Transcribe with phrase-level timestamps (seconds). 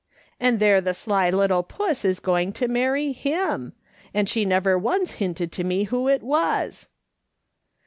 [0.39, 3.73] And there the sly little puss is going to marry him;
[4.15, 6.89] and she never once hinted to me who it was